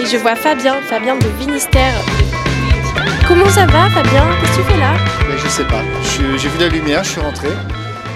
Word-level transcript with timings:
Et 0.00 0.06
je 0.06 0.16
vois 0.16 0.34
Fabien, 0.34 0.74
Fabien 0.82 1.16
de 1.16 1.26
Vinistère. 1.38 1.94
Comment 3.28 3.48
ça 3.48 3.66
va 3.66 3.88
Fabien? 3.90 4.24
Qu'est-ce 4.40 4.58
que 4.58 4.62
tu 4.62 4.68
fais 4.72 4.78
là? 4.78 4.94
Mais 5.28 5.38
je 5.38 5.48
sais 5.48 5.64
pas. 5.64 5.80
J'ai 6.38 6.48
vu 6.48 6.58
la 6.58 6.68
lumière, 6.68 7.04
je 7.04 7.10
suis 7.10 7.20
rentré. 7.20 7.48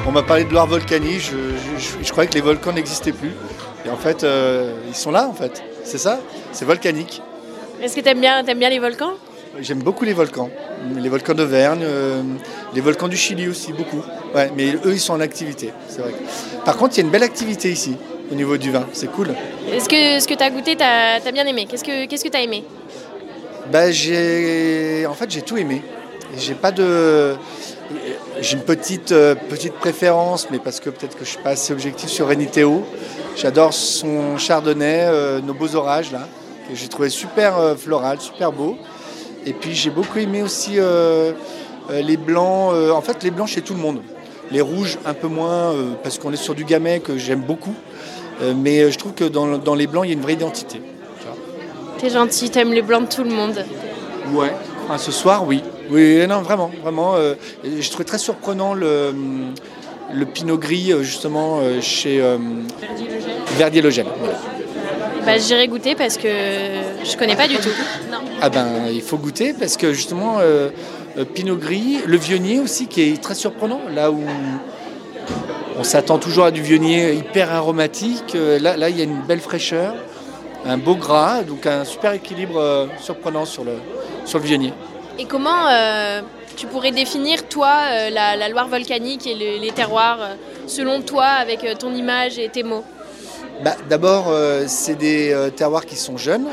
On 0.06 0.10
m'a 0.12 0.22
parlé 0.22 0.44
de 0.44 0.52
Loire 0.52 0.66
volcanique. 0.66 1.20
Je, 1.20 1.36
je- 1.78 2.04
je 2.04 2.10
croyais 2.10 2.28
que 2.28 2.34
les 2.34 2.40
volcans 2.40 2.72
n'existaient 2.72 3.12
plus. 3.12 3.32
Et 3.84 3.90
en 3.90 3.96
fait, 3.96 4.24
euh, 4.24 4.72
ils 4.88 4.94
sont 4.94 5.10
là 5.12 5.26
en 5.28 5.32
fait. 5.34 5.62
C'est 5.84 5.98
ça? 5.98 6.18
C'est 6.52 6.64
volcanique. 6.64 7.22
Est-ce 7.82 7.94
que 7.94 8.00
t'aimes 8.00 8.20
bien, 8.20 8.42
t'aimes 8.42 8.58
bien 8.58 8.70
les 8.70 8.78
volcans? 8.80 9.12
J'aime 9.60 9.78
beaucoup 9.82 10.04
les 10.04 10.12
volcans. 10.12 10.50
Les 10.96 11.08
volcans 11.08 11.34
d'Auvergne, 11.34 11.82
euh, 11.82 12.22
les 12.74 12.80
volcans 12.80 13.08
du 13.08 13.16
Chili 13.16 13.48
aussi, 13.48 13.72
beaucoup. 13.72 14.02
Ouais, 14.34 14.50
mais 14.56 14.74
eux, 14.84 14.92
ils 14.92 15.00
sont 15.00 15.14
en 15.14 15.20
activité, 15.20 15.72
c'est 15.88 16.00
vrai. 16.00 16.12
Par 16.64 16.76
contre, 16.76 16.94
il 16.94 16.98
y 16.98 17.00
a 17.00 17.04
une 17.04 17.10
belle 17.10 17.22
activité 17.22 17.70
ici, 17.70 17.96
au 18.30 18.34
niveau 18.34 18.56
du 18.56 18.70
vin. 18.70 18.86
C'est 18.92 19.10
cool. 19.10 19.34
Est-ce 19.72 19.88
que 19.88 20.20
ce 20.20 20.28
que 20.28 20.34
t'as 20.34 20.50
goûté, 20.50 20.76
t'as 20.76 21.16
as 21.24 21.32
bien 21.32 21.46
aimé? 21.46 21.66
Qu'est-ce 21.68 21.84
que 21.84 22.06
qu'est-ce 22.06 22.24
que 22.24 22.28
t'as 22.28 22.42
aimé? 22.42 22.64
Bah, 23.72 23.90
j'ai, 23.90 25.06
en 25.08 25.14
fait, 25.14 25.30
j'ai 25.30 25.42
tout 25.42 25.56
aimé. 25.56 25.82
J'ai 26.36 26.54
pas 26.54 26.70
de, 26.72 27.36
j'ai 28.40 28.56
une 28.56 28.62
petite 28.62 29.12
euh, 29.12 29.34
petite 29.34 29.74
préférence, 29.74 30.48
mais 30.50 30.58
parce 30.58 30.80
que 30.80 30.90
peut-être 30.90 31.16
que 31.16 31.24
je 31.24 31.30
suis 31.30 31.42
pas 31.42 31.50
assez 31.50 31.72
objectif 31.72 32.08
sur 32.10 32.28
Reniteo. 32.28 32.84
J'adore 33.36 33.72
son 33.72 34.38
chardonnay, 34.38 35.06
euh, 35.06 35.40
nos 35.40 35.54
beaux 35.54 35.74
orages 35.74 36.12
là, 36.12 36.26
que 36.68 36.74
j'ai 36.74 36.88
trouvé 36.88 37.10
super 37.10 37.58
euh, 37.58 37.76
floral, 37.76 38.20
super 38.20 38.52
beau. 38.52 38.76
Et 39.44 39.52
puis 39.52 39.74
j'ai 39.74 39.90
beaucoup 39.90 40.18
aimé 40.18 40.42
aussi 40.42 40.78
les 41.90 42.16
blancs. 42.16 42.72
euh, 42.74 42.90
en 42.92 43.00
fait, 43.00 43.22
les 43.22 43.30
blancs 43.30 43.48
chez 43.48 43.62
tout 43.62 43.74
le 43.74 43.80
monde. 43.80 44.00
Les 44.50 44.60
rouges 44.60 44.98
un 45.04 45.14
peu 45.14 45.26
moins 45.28 45.72
euh, 45.72 45.90
parce 46.02 46.18
qu'on 46.18 46.32
est 46.32 46.36
sur 46.36 46.54
du 46.54 46.64
gamay 46.64 47.00
que 47.00 47.18
j'aime 47.18 47.40
beaucoup. 47.40 47.74
Euh, 48.42 48.52
mais 48.56 48.80
euh, 48.82 48.90
je 48.90 48.98
trouve 48.98 49.12
que 49.12 49.24
dans, 49.24 49.58
dans 49.58 49.74
les 49.74 49.86
blancs, 49.86 50.04
il 50.04 50.08
y 50.08 50.12
a 50.12 50.14
une 50.14 50.20
vraie 50.22 50.34
identité. 50.34 50.80
T'es 51.98 52.10
gentil, 52.10 52.50
t'aimes 52.50 52.72
les 52.74 52.82
blancs 52.82 53.08
de 53.08 53.14
tout 53.14 53.24
le 53.24 53.30
monde. 53.30 53.64
Ouais. 54.32 54.52
Ce 54.98 55.10
soir, 55.10 55.44
oui. 55.46 55.62
Oui, 55.90 56.26
non, 56.28 56.42
vraiment, 56.42 56.70
vraiment. 56.82 57.14
euh, 57.16 57.34
je 57.64 57.88
trouvais 57.88 58.04
très 58.04 58.18
surprenant 58.18 58.74
le, 58.74 59.14
le 60.12 60.26
pinot 60.26 60.58
gris, 60.58 60.92
euh, 60.92 61.02
justement, 61.02 61.60
euh, 61.60 61.80
chez 61.80 62.20
euh, 62.20 62.36
Verdier 63.56 63.80
Logel. 63.82 64.06
Voilà. 64.18 64.34
Bah 65.24 65.38
j'irai 65.38 65.66
goûter 65.66 65.96
parce 65.96 66.16
que 66.18 66.28
je 66.28 67.16
connais 67.16 67.34
pas 67.34 67.48
du 67.48 67.56
tout. 67.56 67.70
Non. 68.12 68.18
Ah 68.40 68.48
ben, 68.48 68.66
il 68.92 69.02
faut 69.02 69.16
goûter 69.16 69.54
parce 69.58 69.76
que 69.76 69.92
justement, 69.92 70.36
euh, 70.38 70.42
euh, 70.44 70.70
pinot 71.24 71.56
gris, 71.56 71.98
le 72.06 72.16
vionnier 72.16 72.60
aussi, 72.60 72.86
qui 72.86 73.02
est 73.02 73.22
très 73.22 73.34
surprenant, 73.34 73.80
là 73.94 74.10
où 74.10 74.22
on 75.78 75.84
s'attend 75.84 76.18
toujours 76.18 76.44
à 76.44 76.50
du 76.50 76.62
vionnier 76.62 77.12
hyper 77.14 77.52
aromatique. 77.52 78.34
euh, 78.34 78.58
là, 78.58 78.76
là, 78.76 78.88
il 78.90 78.96
y 78.98 79.00
a 79.00 79.04
une 79.04 79.20
belle 79.22 79.40
fraîcheur, 79.40 79.94
un 80.64 80.78
beau 80.78 80.94
gras, 80.94 81.42
donc 81.42 81.66
un 81.66 81.84
super 81.84 82.12
équilibre 82.12 82.58
euh, 82.58 82.86
surprenant 83.00 83.44
sur 83.44 83.64
le, 83.64 83.72
sur 84.24 84.38
le 84.38 84.44
vionnier. 84.44 84.72
Et 85.18 85.24
comment 85.24 85.68
euh, 85.70 86.20
tu 86.56 86.66
pourrais 86.66 86.92
définir 86.92 87.46
toi 87.48 87.68
euh, 87.90 88.10
la, 88.10 88.36
la 88.36 88.48
Loire 88.48 88.68
volcanique 88.68 89.26
et 89.26 89.34
le- 89.34 89.60
les 89.60 89.70
terroirs 89.72 90.18
euh, 90.20 90.34
selon 90.66 91.00
toi 91.02 91.24
avec 91.24 91.64
euh, 91.64 91.74
ton 91.74 91.94
image 91.94 92.38
et 92.38 92.48
tes 92.48 92.62
mots? 92.62 92.84
Bah, 93.64 93.76
D'abord, 93.88 94.26
euh, 94.28 94.64
c'est 94.66 94.96
des 94.96 95.32
euh, 95.32 95.48
terroirs 95.50 95.86
qui 95.86 95.96
sont 95.96 96.16
jeunes, 96.18 96.46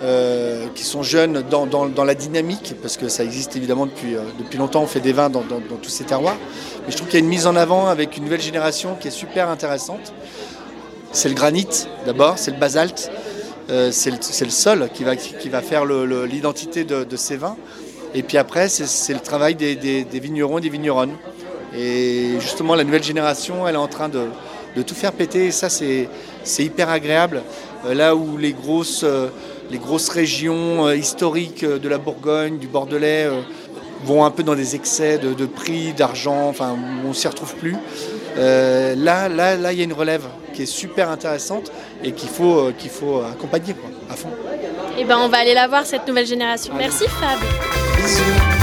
euh, 0.00 0.66
qui 0.76 0.84
sont 0.84 1.02
jeunes 1.02 1.42
dans, 1.42 2.04
la 2.04 2.14
dynamique, 2.14 2.76
parce 2.80 2.96
que 2.96 3.08
ça 3.08 3.24
existe 3.24 3.56
évidemment 3.56 3.84
depuis, 3.84 4.14
euh, 4.14 4.20
depuis 4.38 4.56
longtemps, 4.56 4.82
on 4.82 4.86
fait 4.86 5.00
des 5.00 5.12
vins 5.12 5.28
dans, 5.28 5.42
tous 5.42 5.90
ces 5.90 6.04
terroirs. 6.04 6.36
Mais 6.86 6.92
je 6.92 6.96
trouve 6.96 7.08
qu'il 7.08 7.18
y 7.18 7.20
a 7.20 7.24
une 7.24 7.28
mise 7.28 7.48
en 7.48 7.56
avant 7.56 7.88
avec 7.88 8.16
une 8.16 8.22
nouvelle 8.22 8.40
génération 8.40 8.94
qui 8.94 9.08
est 9.08 9.10
super 9.10 9.48
intéressante. 9.48 10.12
C'est 11.10 11.28
le 11.28 11.34
granit 11.34 11.66
d'abord, 12.06 12.38
c'est 12.38 12.52
le 12.52 12.58
basalte, 12.58 13.10
euh, 13.70 13.90
c'est 13.90 14.12
le, 14.12 14.50
sol 14.50 14.88
qui 14.94 15.02
va, 15.02 15.62
faire 15.62 15.84
l'identité 15.84 16.84
de, 16.84 17.16
ces 17.16 17.36
vins. 17.36 17.56
Et 18.14 18.22
puis 18.22 18.38
après, 18.38 18.68
c'est 18.68 19.14
le 19.14 19.20
travail 19.20 19.56
des, 19.56 19.74
des- 19.74 20.20
vignerons 20.20 20.58
et 20.58 20.60
des 20.60 20.70
vigneronnes. 20.70 21.16
Et 21.76 22.34
justement, 22.38 22.76
la 22.76 22.84
nouvelle 22.84 23.02
génération, 23.02 23.66
elle 23.66 23.74
est 23.74 23.78
en 23.78 23.88
train 23.88 24.08
de, 24.08 24.26
de 24.76 24.82
tout 24.82 24.94
faire 24.94 25.10
péter. 25.10 25.46
Et 25.46 25.50
ça, 25.50 25.68
c'est 25.68 26.08
hyper 26.56 26.88
agréable. 26.88 27.42
Là 27.84 28.14
où 28.14 28.36
les 28.36 28.52
grosses, 28.52 29.04
les 29.70 29.78
grosses 29.78 30.08
régions 30.08 30.86
euh, 30.86 30.96
historiques 30.96 31.64
euh, 31.64 31.78
de 31.78 31.88
la 31.88 31.98
Bourgogne, 31.98 32.58
du 32.58 32.66
Bordelais, 32.66 33.26
euh, 33.26 33.40
vont 34.04 34.24
un 34.24 34.30
peu 34.30 34.42
dans 34.42 34.54
des 34.54 34.74
excès 34.74 35.18
de, 35.18 35.34
de 35.34 35.46
prix, 35.46 35.92
d'argent, 35.92 36.48
enfin, 36.48 36.76
on 37.04 37.08
ne 37.08 37.14
s'y 37.14 37.28
retrouve 37.28 37.54
plus. 37.56 37.76
Euh, 38.38 38.94
là, 38.96 39.28
là, 39.28 39.56
là, 39.56 39.72
il 39.72 39.78
y 39.78 39.80
a 39.80 39.84
une 39.84 39.92
relève 39.92 40.22
qui 40.54 40.62
est 40.62 40.66
super 40.66 41.10
intéressante 41.10 41.72
et 42.04 42.12
qu'il 42.12 42.28
faut, 42.28 42.58
euh, 42.58 42.74
qu'il 42.76 42.90
faut 42.90 43.20
accompagner 43.20 43.74
quoi, 43.74 43.90
à 44.10 44.14
fond. 44.14 44.30
Eh 44.98 45.04
ben 45.04 45.18
on 45.18 45.28
va 45.28 45.38
aller 45.38 45.54
la 45.54 45.68
voir 45.68 45.86
cette 45.86 46.06
nouvelle 46.06 46.26
génération. 46.26 46.74
Merci 46.76 47.04
Fab. 47.08 47.38
Bisous. 47.96 48.57